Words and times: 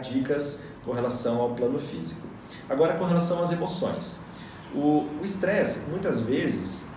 dicas 0.00 0.64
com 0.84 0.92
relação 0.92 1.40
ao 1.40 1.50
plano 1.50 1.78
físico. 1.78 2.26
Agora, 2.68 2.94
com 2.94 3.04
relação 3.04 3.42
às 3.42 3.50
emoções. 3.50 4.24
O 4.74 5.06
estresse, 5.22 5.90
muitas 5.90 6.20
vezes, 6.20 6.90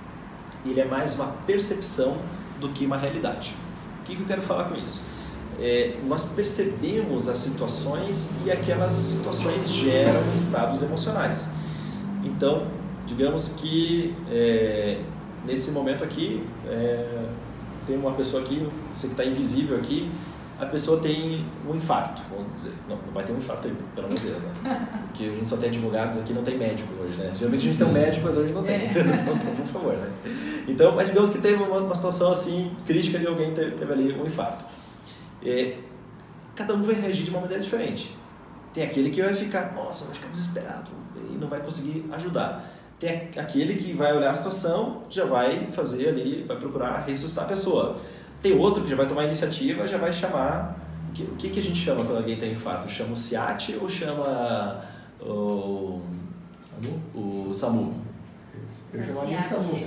ele 0.65 0.79
é 0.79 0.85
mais 0.85 1.15
uma 1.15 1.28
percepção 1.46 2.17
do 2.60 2.69
que 2.69 2.85
uma 2.85 2.97
realidade. 2.97 3.56
O 4.01 4.03
que, 4.06 4.15
que 4.15 4.21
eu 4.21 4.28
quero 4.28 4.42
falar 4.42 4.65
com 4.65 4.76
isso? 4.76 5.06
É, 5.60 5.97
nós 6.06 6.26
percebemos 6.26 7.28
as 7.28 7.37
situações 7.40 8.29
e 8.46 8.51
aquelas 8.51 8.94
situações 8.94 9.70
geram 9.70 10.22
estados 10.33 10.81
emocionais. 10.81 11.54
Então, 12.24 12.67
digamos 13.06 13.56
que 13.58 14.15
é, 14.29 15.02
nesse 15.46 15.72
momento 15.72 16.04
aqui, 16.04 16.45
é, 16.67 17.26
tem 17.86 17.98
uma 17.98 18.12
pessoa 18.12 18.44
aqui, 18.44 18.67
você 18.94 19.08
que 19.08 19.13
está 19.13 19.26
invisível 19.26 19.77
aqui, 19.77 20.09
a 20.59 20.66
pessoa 20.66 21.02
tem 21.02 21.45
um 21.68 21.76
infarto, 21.76 22.22
vamos 22.30 22.54
dizer. 22.55 22.73
Não, 22.88 22.95
não 22.95 23.14
vai 23.14 23.26
ter 23.26 23.34
um 23.34 23.38
infarto 23.38 23.68
aí, 23.68 23.76
pelo 23.94 24.08
amor 24.08 24.18
de 24.18 24.26
Deus, 24.26 24.44
né? 24.44 24.88
Porque 25.08 25.26
a 25.26 25.30
gente 25.30 25.48
só 25.48 25.58
tem 25.58 25.70
advogados 25.70 26.18
aqui, 26.18 26.34
não 26.34 26.44
tem 26.44 26.58
médico 26.58 26.88
hoje, 27.02 27.18
né? 27.18 27.34
Geralmente 27.36 27.62
a 27.62 27.66
gente 27.66 27.78
tem 27.78 27.88
um 27.88 27.91
médico, 27.91 28.26
mas 28.26 28.38
hoje 28.38 28.54
não 28.54 28.64
tem. 28.64 28.76
É. 28.76 28.90
Então, 28.95 29.36
então, 29.36 29.55
por 29.55 29.66
favor, 29.66 29.94
né? 29.94 30.09
Então, 30.68 30.95
mas 30.95 31.08
digamos 31.08 31.30
que 31.30 31.40
teve 31.40 31.62
uma, 31.62 31.78
uma 31.78 31.95
situação 31.95 32.31
assim, 32.31 32.72
crítica 32.86 33.20
de 33.20 33.28
alguém 33.28 33.54
teve, 33.54 33.72
teve 33.72 33.91
ali 33.91 34.14
um 34.14 34.26
infarto. 34.26 34.64
É, 35.44 35.78
cada 36.56 36.73
um 36.73 36.81
vai 36.81 36.95
reagir 36.95 37.26
de 37.26 37.31
uma 37.31 37.42
maneira 37.42 37.62
diferente. 37.62 38.16
Tem 38.73 38.84
aquele 38.84 39.09
que 39.09 39.22
vai 39.22 39.34
ficar, 39.34 39.73
nossa, 39.73 40.06
vai 40.06 40.16
ficar 40.16 40.30
desesperado 40.30 40.92
e 41.31 41.38
não 41.38 41.50
vai 41.50 41.59
conseguir 41.59 42.06
ajudar. 42.14 42.72
Tem 42.98 43.30
aquele 43.38 43.76
que 43.76 43.92
vai 43.94 44.16
olhar 44.16 44.31
a 44.31 44.34
situação, 44.34 45.03
já 45.09 45.26
vai 45.26 45.67
fazer 45.72 46.09
ali, 46.09 46.45
vai 46.48 46.58
procurar 46.58 47.03
ressuscitar 47.06 47.44
a 47.44 47.48
pessoa 47.48 47.98
tem 48.45 48.55
outro 48.59 48.84
que 48.84 48.90
já 48.90 48.95
vai 48.95 49.08
tomar 49.08 49.23
iniciativa, 49.23 49.88
já 49.88 49.98
vai 49.98 50.13
chamar. 50.13 50.77
O 51.17 51.36
que, 51.36 51.49
que 51.49 51.59
a 51.59 51.63
gente 51.63 51.80
chama 51.84 52.03
quando 52.03 52.17
alguém 52.17 52.38
tem 52.38 52.52
infarto? 52.52 52.88
Chama 52.91 53.13
o 53.13 53.17
SIAT 53.17 53.75
ou 53.81 53.89
chama 53.89 54.81
o, 55.20 56.02
o 57.16 57.52
SAMU? 57.52 57.95
Eu 58.94 59.08
chamaria 59.08 59.42
SAMU. 59.42 59.80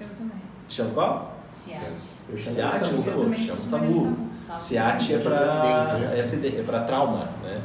Eu 0.00 0.08
também. 0.08 0.42
Chama 0.68 0.90
qual? 0.90 1.38
SIAT. 1.64 1.92
SIAT 2.36 2.90
ou 2.90 2.98
SAMU? 2.98 3.34
Chama 3.34 3.62
SAMU. 3.62 4.28
SIAT 4.58 5.14
é 5.14 5.18
para 5.18 5.98
é, 6.14 6.20
é 6.20 6.62
para 6.62 6.80
trauma, 6.80 7.30
né? 7.42 7.62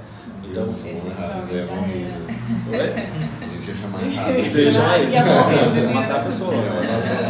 Então, 0.49 0.69
Esse 0.85 1.09
já 1.09 1.23
era. 1.23 1.43
Oi? 1.43 2.93
A 3.41 3.45
gente 3.45 3.67
ia 3.67 3.75
chamar 3.75 4.03
errado. 4.07 4.33
Você 4.33 4.63
ia 4.63 4.71
chamar 4.71 4.99
ele. 4.99 5.93
Matar 5.93 6.21
a 6.21 6.23
pessoa. 6.23 6.53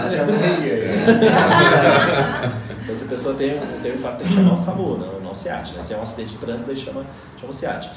Até 0.05 0.23
morreria. 0.23 0.77
Se 2.97 3.03
a 3.03 3.07
pessoa 3.07 3.35
tem, 3.35 3.59
tem 3.81 3.93
infarto, 3.93 4.19
tem 4.19 4.27
que 4.27 4.33
chamar 4.33 4.53
o 4.53 4.57
SAMU, 4.57 4.97
não, 4.97 5.19
não 5.19 5.31
o. 5.31 5.73
Né? 5.73 5.81
Se 5.81 5.93
é 5.93 5.97
um 5.97 6.01
acidente 6.01 6.31
de 6.31 6.37
trânsito, 6.37 6.67
daí 6.67 6.77
chama, 6.77 7.05
chama 7.39 7.51
o 7.51 7.53
SEAT. 7.53 7.91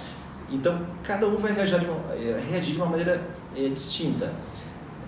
Então, 0.50 0.80
cada 1.02 1.26
um 1.26 1.36
vai 1.36 1.52
reagir 1.52 1.78
de 1.78 1.86
uma, 1.86 2.14
eh, 2.14 2.42
reagir 2.50 2.74
de 2.74 2.78
uma 2.78 2.86
maneira 2.86 3.20
é, 3.56 3.68
distinta. 3.68 4.32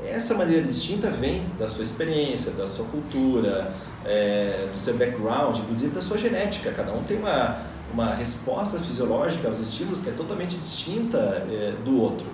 Essa 0.03 0.35
maneira 0.35 0.67
distinta 0.67 1.11
vem 1.11 1.47
da 1.59 1.69
sua 1.69 1.85
experiência, 1.85 2.53
da 2.53 2.67
sua 2.67 2.87
cultura, 2.87 3.73
é, 4.05 4.67
do 4.73 4.79
seu 4.79 4.97
background, 4.97 5.59
inclusive 5.59 5.95
da 5.95 6.01
sua 6.01 6.17
genética. 6.17 6.73
Cada 6.73 6.93
um 6.93 7.03
tem 7.03 7.19
uma, 7.19 7.63
uma 7.93 8.15
resposta 8.15 8.79
fisiológica 8.81 9.49
aos 9.49 9.61
estímulos 9.61 10.01
que 10.01 10.09
é 10.09 10.13
totalmente 10.13 10.57
distinta 10.57 11.19
é, 11.19 11.75
do 11.85 12.01
outro. 12.01 12.27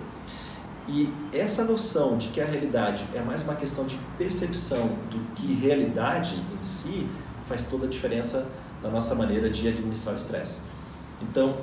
E 0.86 1.12
essa 1.32 1.64
noção 1.64 2.16
de 2.16 2.28
que 2.28 2.40
a 2.40 2.44
realidade 2.44 3.04
é 3.14 3.20
mais 3.20 3.42
uma 3.42 3.54
questão 3.54 3.84
de 3.84 3.98
percepção 4.16 4.86
do 5.10 5.18
que 5.34 5.52
realidade 5.54 6.36
em 6.36 6.62
si 6.62 7.06
faz 7.48 7.66
toda 7.66 7.86
a 7.86 7.88
diferença 7.88 8.46
na 8.82 8.90
nossa 8.90 9.14
maneira 9.14 9.48
de 9.48 9.66
administrar 9.66 10.14
o 10.14 10.18
estresse. 10.18 10.60
Então, 11.22 11.56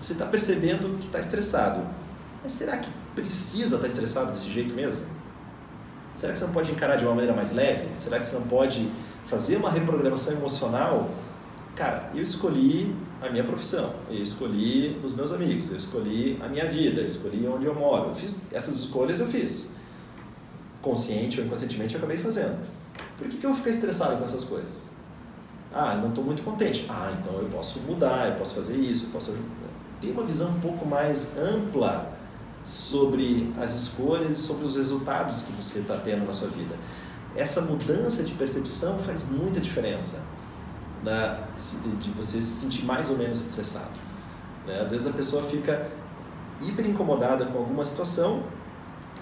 você 0.00 0.12
está 0.12 0.26
percebendo 0.26 0.98
que 0.98 1.06
está 1.06 1.18
estressado, 1.18 1.82
mas 2.42 2.52
será 2.52 2.76
que 2.78 2.88
precisa 3.14 3.76
estar 3.76 3.86
tá 3.86 3.86
estressado 3.86 4.32
desse 4.32 4.50
jeito 4.50 4.74
mesmo? 4.74 5.06
Será 6.14 6.32
que 6.32 6.38
você 6.38 6.44
não 6.44 6.52
pode 6.52 6.70
encarar 6.70 6.96
de 6.96 7.04
uma 7.04 7.14
maneira 7.14 7.34
mais 7.34 7.52
leve? 7.52 7.88
Será 7.94 8.20
que 8.20 8.26
você 8.26 8.34
não 8.34 8.46
pode 8.46 8.88
fazer 9.26 9.56
uma 9.56 9.70
reprogramação 9.70 10.34
emocional? 10.34 11.10
Cara, 11.74 12.10
eu 12.14 12.22
escolhi 12.22 12.94
a 13.20 13.28
minha 13.28 13.42
profissão, 13.42 13.92
eu 14.08 14.22
escolhi 14.22 15.00
os 15.02 15.12
meus 15.14 15.32
amigos, 15.32 15.70
eu 15.70 15.76
escolhi 15.76 16.38
a 16.40 16.48
minha 16.48 16.68
vida, 16.70 17.00
eu 17.00 17.06
escolhi 17.06 17.46
onde 17.48 17.66
eu 17.66 17.74
moro. 17.74 18.10
Eu 18.10 18.14
fiz 18.14 18.42
essas 18.52 18.76
escolhas 18.76 19.18
eu 19.18 19.26
fiz. 19.26 19.74
Consciente 20.80 21.40
ou 21.40 21.46
inconscientemente 21.46 21.94
eu 21.94 21.98
acabei 21.98 22.18
fazendo. 22.18 22.64
Por 23.18 23.28
que, 23.28 23.38
que 23.38 23.44
eu 23.46 23.50
vou 23.50 23.58
ficar 23.58 23.70
estressado 23.70 24.16
com 24.18 24.24
essas 24.24 24.44
coisas? 24.44 24.93
Ah, 25.74 25.96
não 25.96 26.10
estou 26.10 26.22
muito 26.22 26.42
contente. 26.42 26.86
Ah, 26.88 27.12
então 27.18 27.34
eu 27.40 27.48
posso 27.48 27.80
mudar, 27.80 28.28
eu 28.28 28.34
posso 28.36 28.54
fazer 28.54 28.76
isso, 28.76 29.06
eu 29.06 29.10
posso 29.10 29.34
ter 30.00 30.12
uma 30.12 30.22
visão 30.22 30.50
um 30.50 30.60
pouco 30.60 30.86
mais 30.86 31.36
ampla 31.36 32.12
sobre 32.64 33.52
as 33.60 33.74
escolhas 33.74 34.38
e 34.38 34.40
sobre 34.40 34.64
os 34.64 34.76
resultados 34.76 35.42
que 35.42 35.52
você 35.52 35.80
está 35.80 35.96
tendo 35.96 36.24
na 36.24 36.32
sua 36.32 36.48
vida. 36.48 36.76
Essa 37.36 37.62
mudança 37.62 38.22
de 38.22 38.32
percepção 38.34 38.98
faz 38.98 39.28
muita 39.28 39.60
diferença 39.60 40.22
na, 41.02 41.40
de 42.00 42.10
você 42.10 42.40
se 42.40 42.62
sentir 42.62 42.84
mais 42.84 43.10
ou 43.10 43.18
menos 43.18 43.48
estressado. 43.48 44.00
Né? 44.66 44.80
Às 44.80 44.90
vezes 44.90 45.06
a 45.06 45.12
pessoa 45.12 45.42
fica 45.42 45.90
hiper 46.60 46.86
incomodada 46.86 47.44
com 47.46 47.58
alguma 47.58 47.84
situação, 47.84 48.44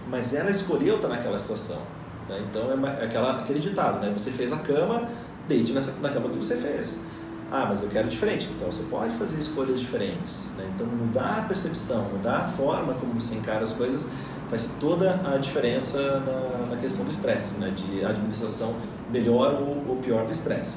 mas 0.09 0.35
ela 0.35 0.51
escolheu 0.51 0.97
estar 0.97 1.09
naquela 1.09 1.39
situação. 1.39 1.81
Né? 2.29 2.45
Então 2.49 2.71
é 2.71 3.05
aquela, 3.05 3.41
aquele 3.41 3.59
ditado, 3.59 3.99
né? 4.01 4.13
você 4.17 4.31
fez 4.31 4.53
a 4.53 4.59
cama, 4.59 5.09
deite 5.49 5.73
nessa, 5.73 5.93
na 6.01 6.09
cama 6.09 6.29
que 6.29 6.37
você 6.37 6.57
fez. 6.57 7.03
Ah, 7.51 7.67
mas 7.69 7.83
eu 7.83 7.89
quero 7.89 8.09
diferente. 8.09 8.49
Então 8.57 8.71
você 8.71 8.85
pode 8.85 9.15
fazer 9.17 9.39
escolhas 9.39 9.79
diferentes. 9.79 10.53
Né? 10.57 10.71
Então 10.75 10.87
mudar 10.87 11.39
a 11.39 11.43
percepção, 11.43 12.05
mudar 12.11 12.37
a 12.37 12.49
forma 12.49 12.95
como 12.95 13.21
você 13.21 13.35
encara 13.35 13.63
as 13.63 13.73
coisas 13.73 14.11
faz 14.53 14.77
toda 14.79 15.19
a 15.25 15.39
diferença 15.39 16.21
na, 16.21 16.67
na 16.67 16.77
questão 16.77 17.07
do 17.07 17.11
estresse, 17.11 17.59
né? 17.59 17.71
de 17.75 18.05
administração 18.05 18.77
melhor 19.11 19.55
ou, 19.55 19.83
ou 19.89 19.97
pior 19.97 20.27
do 20.27 20.33
estresse. 20.33 20.77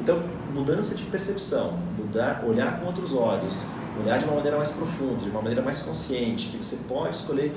Então, 0.00 0.20
mudança 0.52 0.96
de 0.96 1.04
percepção, 1.04 1.78
mudar, 1.96 2.42
olhar 2.44 2.80
com 2.80 2.86
outros 2.86 3.14
olhos, 3.14 3.64
olhar 4.02 4.18
de 4.18 4.24
uma 4.24 4.34
maneira 4.34 4.56
mais 4.56 4.72
profunda, 4.72 5.22
de 5.22 5.30
uma 5.30 5.40
maneira 5.40 5.62
mais 5.62 5.78
consciente, 5.78 6.48
que 6.48 6.56
você 6.56 6.78
pode 6.88 7.14
escolher 7.14 7.54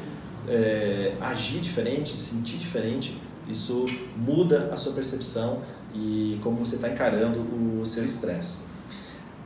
é, 0.48 1.14
agir 1.20 1.60
diferente, 1.60 2.16
sentir 2.16 2.58
diferente, 2.58 3.20
isso 3.48 3.86
muda 4.16 4.70
a 4.74 4.78
sua 4.78 4.94
percepção 4.94 5.62
e 5.94 6.40
como 6.44 6.58
você 6.58 6.76
está 6.76 6.90
encarando 6.90 7.40
o 7.80 7.86
seu 7.86 8.06
estresse. 8.06 8.66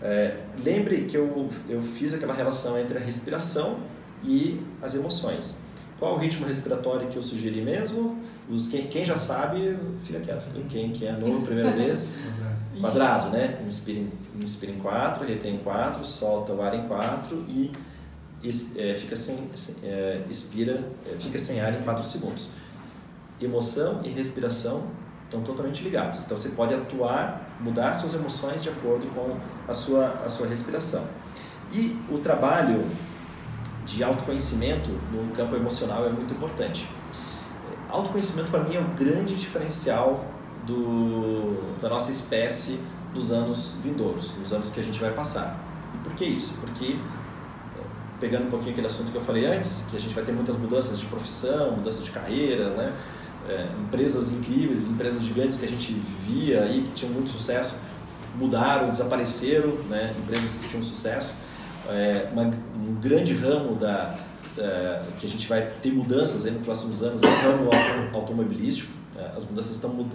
É, 0.02 0.38
lembre 0.64 1.02
que 1.02 1.18
eu, 1.18 1.50
eu 1.68 1.82
fiz 1.82 2.14
aquela 2.14 2.34
relação 2.34 2.80
entre 2.80 2.98
a 2.98 3.02
respiração 3.02 3.80
e 4.24 4.62
as 4.82 4.96
emoções. 4.96 5.62
Qual 6.00 6.16
o 6.16 6.18
ritmo 6.18 6.48
respiratório 6.48 7.10
que 7.10 7.18
eu 7.18 7.24
sugeri 7.24 7.62
mesmo? 7.62 8.18
Os, 8.50 8.70
quem, 8.70 8.88
quem 8.88 9.06
já 9.06 9.18
sabe, 9.18 9.78
fica 10.06 10.20
quieto. 10.22 10.46
Quem, 10.70 10.92
quem 10.92 11.10
é 11.10 11.12
novo, 11.12 11.46
primeira 11.46 11.72
vez, 11.72 12.24
quadrado, 12.80 13.32
né? 13.32 13.62
Inspira, 13.68 14.06
inspira 14.42 14.72
em 14.72 14.80
quatro, 14.80 15.26
retém 15.26 15.56
em 15.56 15.60
quatro, 15.60 16.06
solta 16.06 16.54
o 16.54 16.62
ar 16.62 16.74
em 16.74 16.88
quatro 16.88 17.44
e 17.50 17.70
é, 18.78 18.94
fica 18.94 19.18
sem, 19.18 19.50
é, 19.84 20.22
expira, 20.30 20.86
é, 21.06 21.20
fica 21.20 21.38
sem 21.38 21.60
ar 21.60 21.78
em 21.78 21.84
quatro 21.84 22.06
segundos. 22.06 22.50
Emoção 23.42 24.02
e 24.04 24.10
respiração 24.10 24.88
estão 25.26 25.42
totalmente 25.42 25.84
ligados. 25.84 26.20
Então 26.20 26.38
você 26.38 26.50
pode 26.50 26.74
atuar, 26.74 27.50
mudar 27.60 27.94
suas 27.94 28.14
emoções 28.14 28.64
de 28.64 28.70
acordo 28.70 29.08
com 29.14 29.38
a 29.68 29.74
sua, 29.74 30.22
a 30.26 30.30
sua 30.30 30.48
respiração. 30.48 31.08
E 31.72 31.98
o 32.10 32.18
trabalho 32.18 32.84
de 33.86 34.04
autoconhecimento 34.04 34.90
no 35.12 35.32
campo 35.36 35.56
emocional 35.56 36.06
é 36.06 36.10
muito 36.10 36.34
importante. 36.34 36.88
Autoconhecimento 37.90 38.50
para 38.50 38.64
mim 38.64 38.76
é 38.76 38.80
o 38.80 38.84
um 38.84 38.96
grande 38.96 39.36
diferencial 39.36 40.26
do, 40.66 41.80
da 41.80 41.90
nossa 41.90 42.12
espécie 42.12 42.80
nos 43.14 43.32
anos 43.32 43.78
vindouros, 43.84 44.36
nos 44.38 44.54
anos 44.54 44.70
que 44.70 44.80
a 44.80 44.84
gente 44.84 45.00
vai 45.00 45.12
passar. 45.12 45.60
E 45.96 45.98
por 46.00 46.14
que 46.14 46.26
isso? 46.26 46.54
Porque 46.60 46.98
pegando 48.20 48.48
um 48.48 48.50
pouquinho 48.50 48.72
aquele 48.72 48.88
assunto 48.88 49.12
que 49.12 49.18
eu 49.18 49.22
falei 49.22 49.46
antes, 49.46 49.88
que 49.90 49.98
a 49.98 50.00
gente 50.00 50.14
vai 50.14 50.24
ter 50.24 50.32
muitas 50.32 50.58
mudanças 50.58 51.00
de 51.00 51.06
profissão, 51.06 51.72
mudança 51.72 52.04
de 52.04 52.12
carreiras, 52.12 52.76
né? 52.76 52.94
É, 53.50 53.68
empresas 53.82 54.32
incríveis, 54.32 54.88
empresas 54.88 55.24
gigantes 55.24 55.58
que 55.58 55.66
a 55.66 55.70
gente 55.70 55.94
via 56.28 56.64
aí, 56.64 56.84
que 56.84 56.92
tinham 56.92 57.14
muito 57.14 57.30
sucesso, 57.30 57.80
mudaram, 58.36 58.90
desapareceram, 58.90 59.74
né? 59.90 60.14
empresas 60.18 60.58
que 60.58 60.70
tinham 60.70 60.84
sucesso. 60.84 61.34
É, 61.90 62.30
uma, 62.32 62.44
um 62.44 62.96
grande 63.02 63.34
ramo 63.34 63.76
da, 63.76 64.16
da, 64.56 65.04
que 65.20 65.26
a 65.26 65.30
gente 65.30 65.48
vai 65.48 65.72
ter 65.82 65.92
mudanças 65.92 66.46
aí 66.46 66.52
nos 66.52 66.64
próximos 66.64 67.02
anos 67.02 67.24
é 67.24 67.28
o 67.28 67.30
ramo 67.30 67.70
automobilístico. 68.14 68.92
É, 69.18 69.32
as 69.36 69.44
mudanças 69.44 69.76
estão 69.76 70.06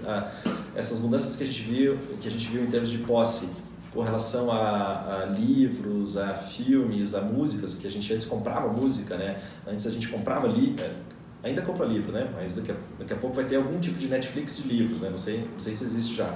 essas 0.74 1.00
mudanças 1.00 1.36
que 1.36 1.42
a 1.42 1.46
gente 1.46 1.62
viu 1.62 1.98
que 2.20 2.28
a 2.28 2.30
gente 2.30 2.48
viu 2.48 2.62
em 2.62 2.66
termos 2.66 2.88
de 2.88 2.98
posse 2.98 3.50
com 3.92 4.02
relação 4.02 4.50
a, 4.50 5.22
a, 5.22 5.24
livros, 5.26 6.16
a 6.16 6.34
filmes, 6.34 7.14
a 7.14 7.20
músicas, 7.20 7.74
que 7.76 7.86
a 7.86 7.90
gente 7.90 8.12
antes 8.12 8.26
comprava 8.26 8.68
música, 8.68 9.16
né? 9.16 9.40
Antes 9.66 9.86
a 9.86 9.90
gente 9.90 10.08
comprava 10.08 10.48
li, 10.48 10.74
é, 10.78 10.94
ainda 11.44 11.62
compra 11.62 11.86
livro, 11.86 12.10
né? 12.10 12.28
Mas 12.34 12.56
daqui 12.56 12.72
a, 12.72 12.74
daqui 12.98 13.12
a 13.12 13.16
pouco 13.16 13.36
vai 13.36 13.44
ter 13.44 13.56
algum 13.56 13.78
tipo 13.78 13.98
de 13.98 14.08
Netflix 14.08 14.56
de 14.56 14.68
livros, 14.68 15.02
né? 15.02 15.10
Não 15.10 15.18
sei, 15.18 15.46
não 15.52 15.60
sei 15.60 15.74
se 15.74 15.84
existe 15.84 16.14
já. 16.16 16.34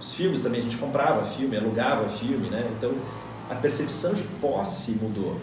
Os 0.00 0.14
filmes 0.14 0.42
também, 0.42 0.60
a 0.60 0.62
gente 0.62 0.78
comprava 0.78 1.24
filme, 1.26 1.56
alugava 1.56 2.08
filme, 2.08 2.48
né? 2.48 2.68
Então, 2.76 2.92
a 3.50 3.54
percepção 3.54 4.14
de 4.14 4.22
posse 4.40 4.92
mudou. 4.92 5.38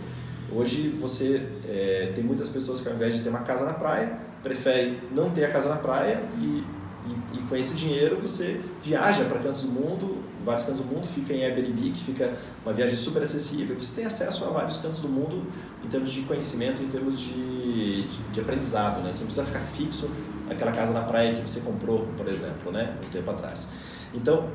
Hoje 0.51 0.89
você 0.99 1.45
é, 1.67 2.11
tem 2.15 2.23
muitas 2.23 2.49
pessoas 2.49 2.81
que 2.81 2.87
ao 2.87 2.95
invés 2.95 3.15
de 3.15 3.21
ter 3.21 3.29
uma 3.29 3.41
casa 3.41 3.65
na 3.65 3.73
praia, 3.73 4.17
preferem 4.41 4.99
não 5.11 5.29
ter 5.29 5.45
a 5.45 5.51
casa 5.51 5.69
na 5.69 5.75
praia 5.75 6.23
e, 6.37 6.63
e, 7.05 7.37
e 7.37 7.41
com 7.49 7.55
esse 7.55 7.75
dinheiro 7.75 8.17
você 8.21 8.61
viaja 8.81 9.25
para 9.25 9.39
cantos 9.39 9.63
do 9.63 9.67
mundo, 9.67 10.23
vários 10.45 10.65
cantos 10.65 10.81
do 10.81 10.87
mundo, 10.87 11.05
fica 11.13 11.33
em 11.33 11.43
Airbnb, 11.43 11.91
que 11.91 12.03
fica 12.05 12.33
uma 12.63 12.73
viagem 12.73 12.95
super 12.95 13.21
acessível, 13.21 13.75
você 13.75 13.93
tem 13.93 14.05
acesso 14.05 14.45
a 14.45 14.47
vários 14.47 14.77
cantos 14.77 15.01
do 15.01 15.09
mundo 15.09 15.45
em 15.83 15.87
termos 15.89 16.11
de 16.11 16.21
conhecimento, 16.21 16.81
em 16.81 16.87
termos 16.87 17.19
de, 17.19 17.66
de, 17.77 18.07
de 18.31 18.39
aprendizado, 18.39 19.01
né? 19.01 19.11
Você 19.11 19.19
não 19.19 19.27
precisa 19.27 19.45
ficar 19.45 19.59
fixo 19.59 20.09
naquela 20.47 20.71
casa 20.71 20.93
na 20.93 21.01
praia 21.01 21.33
que 21.33 21.41
você 21.41 21.59
comprou, 21.59 22.07
por 22.17 22.27
exemplo, 22.27 22.71
né? 22.71 22.95
Um 23.05 23.09
tempo 23.09 23.29
atrás. 23.29 23.71
Então, 24.13 24.49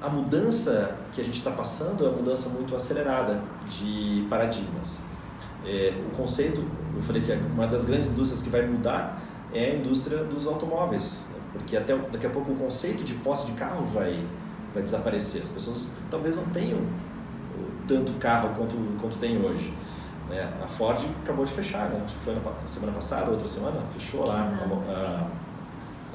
a 0.00 0.08
mudança 0.08 0.96
que 1.12 1.20
a 1.20 1.24
gente 1.24 1.38
está 1.38 1.50
passando 1.50 2.04
é 2.04 2.08
uma 2.08 2.18
mudança 2.18 2.50
muito 2.50 2.74
acelerada 2.74 3.40
de 3.70 4.26
paradigmas. 4.28 5.06
É, 5.64 5.94
o 6.12 6.16
conceito, 6.16 6.62
eu 6.94 7.02
falei 7.02 7.22
que 7.22 7.32
é 7.32 7.36
uma 7.36 7.66
das 7.66 7.84
grandes 7.84 8.08
indústrias 8.08 8.42
que 8.42 8.50
vai 8.50 8.66
mudar 8.66 9.22
é 9.52 9.70
a 9.70 9.74
indústria 9.76 10.24
dos 10.24 10.46
automóveis, 10.46 11.26
né? 11.30 11.38
porque 11.52 11.76
até 11.76 11.96
daqui 11.96 12.26
a 12.26 12.30
pouco 12.30 12.52
o 12.52 12.56
conceito 12.56 13.04
de 13.04 13.14
posse 13.14 13.46
de 13.46 13.52
carro 13.52 13.86
vai 13.86 14.26
vai 14.74 14.82
desaparecer. 14.82 15.40
As 15.42 15.50
pessoas 15.50 15.96
talvez 16.10 16.36
não 16.36 16.46
tenham 16.46 16.80
tanto 17.86 18.12
carro 18.14 18.54
quanto 18.56 18.74
quanto 19.00 19.16
tem 19.18 19.40
hoje. 19.40 19.72
Né? 20.28 20.52
A 20.62 20.66
Ford 20.66 21.04
acabou 21.22 21.44
de 21.44 21.52
fechar, 21.52 21.90
né? 21.90 22.00
acho 22.04 22.14
que 22.14 22.24
foi 22.24 22.34
na 22.34 22.66
semana 22.66 22.92
passada, 22.92 23.30
outra 23.30 23.46
semana, 23.46 23.80
fechou 23.92 24.26
lá 24.26 24.50
ah, 24.88 25.28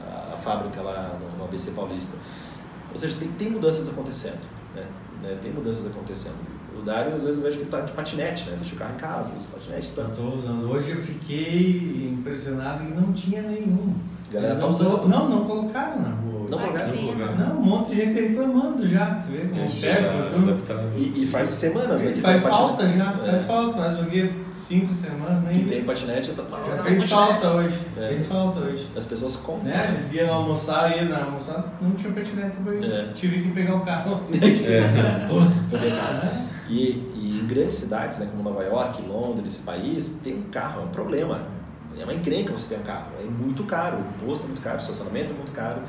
a, 0.02 0.32
a, 0.32 0.34
a, 0.34 0.38
fábrica 0.38 0.82
lá 0.82 1.18
no, 1.20 1.38
no 1.38 1.44
ABC 1.44 1.72
Paulista. 1.72 2.18
Ou 2.92 2.98
seja, 2.98 3.18
tem, 3.20 3.32
tem 3.34 3.52
mudanças 3.52 3.88
acontecendo, 3.90 4.42
né? 4.76 4.86
né? 5.22 5.38
Tem 5.42 5.52
mudanças 5.52 5.86
acontecendo. 5.86 6.60
O 6.78 6.82
Dário, 6.82 7.14
às 7.14 7.24
vezes, 7.24 7.38
eu 7.38 7.44
vejo 7.44 7.58
que 7.58 7.64
ele 7.64 7.70
está 7.70 7.82
de 7.82 7.92
patinete, 7.92 8.50
né? 8.50 8.56
Deixa 8.58 8.74
o 8.74 8.78
carro 8.78 8.96
em 8.96 8.98
casa, 8.98 9.36
usa 9.38 9.50
patinete. 9.50 9.90
Então... 9.92 10.04
Eu 10.06 10.10
estou 10.12 10.36
usando. 10.36 10.72
Hoje 10.72 10.92
eu 10.92 11.04
fiquei 11.04 12.10
impressionado 12.10 12.86
que 12.86 12.94
não 12.94 13.12
tinha 13.12 13.42
nenhum. 13.42 13.96
A 14.30 14.34
galera 14.34 14.56
tá 14.56 14.68
usando. 14.68 15.08
Não, 15.08 15.28
não 15.28 15.46
colocaram 15.46 16.02
na 16.02 16.10
rua. 16.10 16.39
Não 16.50 16.58
colocaram? 16.58 16.94
Não, 17.38 17.60
um 17.60 17.64
monte 17.64 17.90
de 17.92 17.96
gente 17.98 18.20
reclamando 18.20 18.88
já, 18.88 19.14
você 19.14 19.32
vê? 19.32 19.88
É, 19.88 20.98
e, 20.98 21.24
e 21.24 21.28
faz 21.28 21.50
semanas, 21.50 22.02
né? 22.02 22.12
Que 22.12 22.22
faz 22.22 22.42
falta 22.42 22.90
já, 22.90 23.14
é. 23.24 23.30
faz 23.30 23.46
falta, 23.46 23.78
faz 23.78 24.00
o 24.00 24.06
quê? 24.06 24.30
Cinco 24.56 24.94
semanas, 24.94 25.44
nem 25.44 25.64
Que 25.64 25.70
tem 25.70 25.84
patinete, 25.84 26.32
tá... 26.32 26.44
Já 26.50 26.84
fez 26.84 27.04
falta 27.06 27.48
hoje, 27.50 27.80
é. 27.98 28.08
fez 28.10 28.28
falta 28.28 28.60
hoje. 28.60 28.88
As 28.96 29.06
pessoas 29.06 29.36
compram. 29.38 29.66
Né? 29.66 30.10
Ia 30.12 30.32
almoçar, 30.32 30.96
ia 30.96 31.06
na 31.06 31.24
almoçar, 31.24 31.78
não 31.82 31.92
tinha 31.92 32.12
patinete 32.12 32.58
pra 32.58 32.76
ir. 32.76 32.92
É. 32.92 33.14
Tive 33.14 33.44
que 33.44 33.52
pegar 33.52 33.76
o 33.76 33.86
carro. 33.86 34.22
É. 34.40 35.28
Puta, 35.28 35.56
peguei 35.72 35.94
o 35.94 35.96
carro. 35.96 36.48
E, 36.70 37.12
e 37.16 37.40
em 37.42 37.48
grandes 37.48 37.76
cidades, 37.76 38.20
né, 38.20 38.28
como 38.30 38.44
Nova 38.44 38.64
York, 38.64 39.02
Londres, 39.02 39.56
esse 39.56 39.64
país, 39.64 40.20
tem 40.24 40.36
um 40.36 40.44
carro, 40.44 40.82
é 40.82 40.84
um 40.86 40.90
problema 40.90 41.42
é 41.98 42.04
uma 42.04 42.14
encrenca 42.14 42.54
você 42.54 42.76
ter 42.76 42.82
um 42.82 42.84
carro. 42.84 43.12
É 43.20 43.24
muito 43.24 43.64
caro, 43.64 43.98
o 43.98 44.02
imposto 44.02 44.46
é 44.46 44.48
muito 44.48 44.62
caro, 44.62 44.78
o 44.78 44.80
estacionamento 44.80 45.34
é 45.34 45.36
muito 45.36 45.52
caro. 45.52 45.82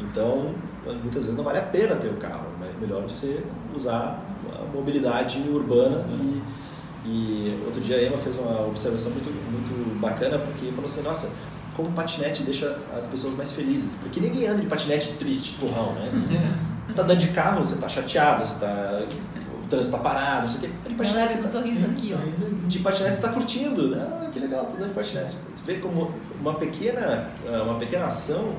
Então, 0.00 0.54
muitas 0.84 1.22
vezes 1.22 1.36
não 1.36 1.44
vale 1.44 1.58
a 1.58 1.62
pena 1.62 1.96
ter 1.96 2.08
o 2.08 2.12
um 2.12 2.16
carro, 2.16 2.46
é 2.62 2.80
melhor 2.80 3.02
você 3.02 3.42
usar 3.74 4.20
a 4.52 4.64
mobilidade 4.74 5.38
urbana. 5.48 6.04
E, 6.10 6.42
e 7.06 7.62
outro 7.64 7.80
dia 7.80 7.96
a 7.96 8.02
Emma 8.02 8.18
fez 8.18 8.38
uma 8.38 8.66
observação 8.66 9.12
muito, 9.12 9.26
muito 9.26 10.00
bacana, 10.00 10.38
porque 10.38 10.70
falou 10.70 10.86
assim: 10.86 11.02
nossa, 11.02 11.30
como 11.76 11.88
o 11.88 11.92
patinete 11.92 12.42
deixa 12.42 12.78
as 12.96 13.06
pessoas 13.06 13.34
mais 13.34 13.52
felizes. 13.52 13.96
Porque 13.96 14.20
ninguém 14.20 14.46
anda 14.46 14.60
de 14.60 14.66
patinete 14.66 15.12
triste, 15.12 15.58
turrão, 15.58 15.92
né? 15.94 16.58
Tá 16.94 17.02
andando 17.02 17.18
de 17.18 17.28
carro, 17.28 17.64
você 17.64 17.76
tá 17.76 17.88
chateado, 17.88 18.44
você 18.44 18.60
tá 18.60 19.02
o 19.64 19.66
trânsito 19.68 19.96
tá 19.96 20.02
parado, 20.02 20.42
não 20.42 20.48
sei 20.48 20.58
o 20.58 20.60
quê. 20.60 20.70
De 20.88 20.94
patinete, 20.94 21.32
você 21.32 21.38
tá... 21.38 21.48
sorriso 21.48 21.86
aqui, 21.86 22.14
ó. 22.14 22.68
De 22.68 22.78
patinete 22.80 23.14
você 23.14 23.22
tá 23.22 23.28
curtindo, 23.30 23.88
né? 23.88 24.06
Ah, 24.06 24.28
que 24.30 24.38
legal, 24.38 24.66
tô 24.66 24.76
andando 24.76 24.88
de 24.88 24.94
patinete. 24.94 25.36
Tu 25.56 25.62
vê 25.64 25.74
como 25.76 26.12
uma 26.40 26.54
pequena, 26.54 27.30
uma 27.64 27.78
pequena 27.78 28.04
ação 28.06 28.54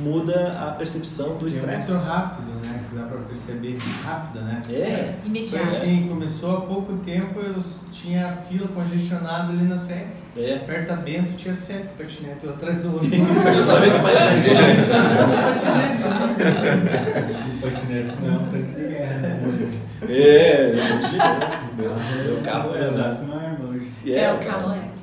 muda 0.00 0.56
a 0.60 0.70
percepção 0.72 1.36
do 1.36 1.46
estresse. 1.48 1.90
É 1.90 1.94
muito 1.94 2.06
rápido, 2.06 2.52
né? 2.64 2.84
Dá 2.92 3.02
para 3.02 3.18
perceber 3.18 3.76
rápido, 4.04 4.44
né? 4.44 4.62
É. 4.70 4.72
é 4.72 5.18
imediato. 5.24 5.68
Foi 5.68 5.76
assim, 5.76 6.08
começou 6.08 6.56
há 6.56 6.60
pouco 6.62 6.94
tempo, 6.98 7.40
eu 7.40 7.56
tinha 7.92 8.38
fila 8.48 8.68
congestionada 8.68 9.52
ali 9.52 9.64
na 9.64 9.76
sete. 9.76 10.22
É. 10.36 10.58
Perto 10.58 10.88
da 10.88 10.96
Bento 10.96 11.34
tinha 11.34 11.54
sete 11.54 11.88
patinetes, 11.98 12.44
um 12.44 12.50
atrás 12.50 12.78
do 12.78 12.92
outro. 12.92 13.08
eu 13.12 13.62
sabia 13.62 13.92
que 13.92 14.02
patinete. 14.02 14.50
patinete 17.62 18.14
não, 18.22 18.38
tá 18.46 18.56
de 18.56 18.88
guerra. 18.88 19.40
É, 20.08 20.72
imagina. 20.72 21.66
Meu 21.76 22.40
carro 22.42 22.74
é. 22.74 22.88
Uma 22.88 23.42
arma 23.42 23.68
hoje. 23.70 23.92
É, 24.06 24.32
o 24.32 24.38
carro 24.38 24.72
é. 24.72 24.95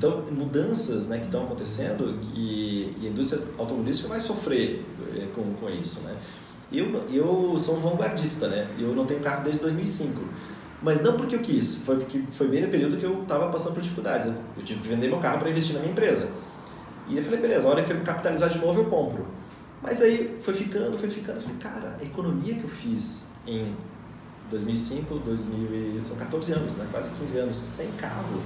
Então, 0.00 0.24
mudanças 0.32 1.08
né, 1.08 1.18
que 1.18 1.26
estão 1.26 1.44
acontecendo 1.44 2.18
e, 2.34 2.90
e 3.02 3.06
a 3.06 3.10
indústria 3.10 3.42
automobilística 3.58 4.08
vai 4.08 4.18
sofrer 4.18 4.82
é, 5.14 5.26
com, 5.34 5.52
com 5.52 5.68
isso. 5.68 6.00
Né? 6.00 6.16
Eu, 6.72 7.06
eu 7.10 7.58
sou 7.58 7.76
um 7.76 7.80
vanguardista, 7.80 8.48
né? 8.48 8.66
eu 8.78 8.94
não 8.94 9.04
tenho 9.04 9.20
carro 9.20 9.44
desde 9.44 9.60
2005. 9.60 10.18
Mas 10.82 11.02
não 11.02 11.18
porque 11.18 11.34
eu 11.34 11.40
quis, 11.40 11.84
foi 11.84 11.98
porque 11.98 12.22
foi 12.30 12.48
bem 12.48 12.62
no 12.62 12.68
período 12.68 12.96
que 12.96 13.04
eu 13.04 13.20
estava 13.20 13.50
passando 13.50 13.74
por 13.74 13.82
dificuldades. 13.82 14.28
Eu, 14.28 14.36
eu 14.56 14.62
tive 14.64 14.80
que 14.80 14.88
vender 14.88 15.06
meu 15.06 15.18
carro 15.18 15.38
para 15.38 15.50
investir 15.50 15.74
na 15.74 15.80
minha 15.80 15.92
empresa. 15.92 16.30
E 17.06 17.18
eu 17.18 17.22
falei, 17.22 17.38
beleza, 17.38 17.68
a 17.68 17.70
hora 17.70 17.84
que 17.84 17.92
eu 17.92 18.00
capitalizar 18.00 18.48
de 18.48 18.58
novo 18.58 18.80
eu 18.80 18.86
compro. 18.86 19.26
Mas 19.82 20.00
aí 20.00 20.38
foi 20.40 20.54
ficando, 20.54 20.96
foi 20.96 21.10
ficando. 21.10 21.36
Eu 21.36 21.42
falei, 21.42 21.58
cara, 21.58 21.98
a 22.00 22.02
economia 22.02 22.54
que 22.54 22.64
eu 22.64 22.70
fiz 22.70 23.28
em 23.46 23.76
2005, 24.50 25.18
2000, 25.18 26.02
são 26.02 26.16
14 26.16 26.52
anos, 26.54 26.76
né? 26.76 26.88
quase 26.90 27.10
15 27.10 27.36
anos, 27.36 27.56
sem 27.58 27.90
carro 27.98 28.40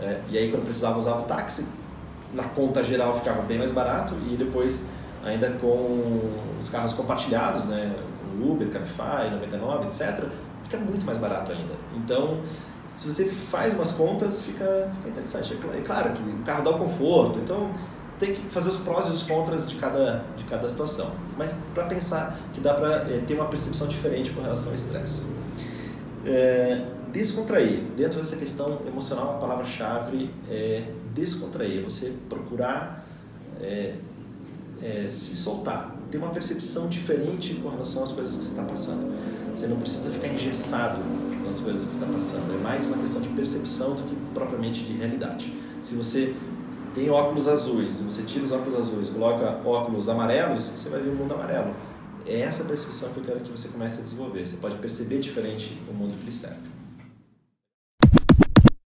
é, 0.00 0.20
e 0.28 0.38
aí, 0.38 0.50
quando 0.50 0.64
precisava, 0.64 0.98
usava 0.98 1.20
o 1.20 1.24
táxi. 1.24 1.68
Na 2.32 2.44
conta 2.44 2.82
geral 2.82 3.14
ficava 3.14 3.42
bem 3.42 3.58
mais 3.58 3.70
barato 3.70 4.14
e 4.28 4.36
depois, 4.36 4.88
ainda 5.24 5.50
com 5.50 6.20
os 6.58 6.68
carros 6.68 6.92
compartilhados, 6.92 7.66
né, 7.66 7.94
Uber, 8.42 8.68
Cabify, 8.70 9.30
99, 9.30 9.84
etc., 9.84 10.24
fica 10.64 10.78
muito 10.78 11.06
mais 11.06 11.18
barato 11.18 11.52
ainda. 11.52 11.74
Então, 11.94 12.40
se 12.90 13.10
você 13.10 13.26
faz 13.26 13.74
umas 13.74 13.92
contas, 13.92 14.42
fica, 14.42 14.90
fica 14.96 15.08
interessante. 15.08 15.58
É 15.74 15.80
claro 15.80 16.10
que 16.12 16.22
o 16.22 16.38
carro 16.44 16.64
dá 16.64 16.70
o 16.70 16.78
conforto, 16.78 17.38
então 17.38 17.70
tem 18.18 18.34
que 18.34 18.42
fazer 18.48 18.70
os 18.70 18.76
prós 18.76 19.06
e 19.06 19.10
os 19.10 19.22
contras 19.24 19.68
de 19.68 19.76
cada, 19.76 20.24
de 20.36 20.44
cada 20.44 20.68
situação. 20.68 21.12
Mas 21.36 21.58
para 21.74 21.84
pensar 21.84 22.38
que 22.52 22.60
dá 22.60 22.74
para 22.74 23.08
é, 23.08 23.22
ter 23.26 23.34
uma 23.34 23.46
percepção 23.46 23.88
diferente 23.88 24.30
com 24.30 24.40
relação 24.40 24.68
ao 24.68 24.74
estresse. 24.74 25.26
É, 26.26 26.86
descontrair. 27.12 27.80
Dentro 27.96 28.18
dessa 28.18 28.36
questão 28.36 28.80
emocional, 28.86 29.36
a 29.36 29.38
palavra-chave 29.38 30.30
é 30.50 30.84
descontrair. 31.14 31.82
Você 31.84 32.12
procurar 32.28 33.06
é, 33.60 33.94
é, 34.82 35.06
se 35.08 35.36
soltar, 35.36 35.94
ter 36.10 36.18
uma 36.18 36.30
percepção 36.30 36.88
diferente 36.88 37.54
com 37.54 37.68
relação 37.68 38.02
às 38.02 38.12
coisas 38.12 38.36
que 38.36 38.42
você 38.44 38.50
está 38.50 38.62
passando. 38.62 39.14
Você 39.54 39.66
não 39.66 39.76
precisa 39.76 40.10
ficar 40.10 40.28
engessado 40.28 41.00
nas 41.44 41.60
coisas 41.60 41.84
que 41.84 41.92
você 41.92 42.04
está 42.04 42.12
passando. 42.12 42.54
É 42.54 42.62
mais 42.62 42.86
uma 42.86 42.98
questão 42.98 43.22
de 43.22 43.28
percepção 43.28 43.94
do 43.94 44.02
que 44.02 44.16
propriamente 44.34 44.82
de 44.82 44.94
realidade. 44.94 45.52
Se 45.80 45.94
você 45.94 46.34
tem 46.94 47.10
óculos 47.10 47.48
azuis, 47.48 48.00
você 48.02 48.22
tira 48.22 48.44
os 48.44 48.52
óculos 48.52 48.78
azuis, 48.78 49.08
coloca 49.08 49.60
óculos 49.64 50.08
amarelos, 50.08 50.70
você 50.74 50.88
vai 50.88 51.00
ver 51.00 51.10
o 51.10 51.14
mundo 51.14 51.34
amarelo. 51.34 51.74
É 52.26 52.40
essa 52.40 52.64
percepção 52.64 53.12
que 53.12 53.18
eu 53.18 53.24
quero 53.24 53.40
que 53.40 53.50
você 53.50 53.68
comece 53.68 54.00
a 54.00 54.02
desenvolver. 54.02 54.46
Você 54.46 54.56
pode 54.56 54.76
perceber 54.76 55.20
diferente 55.20 55.78
o 55.88 55.92
mundo 55.92 56.16
que 56.18 56.24
lhe 56.24 56.32
serve. 56.32 56.73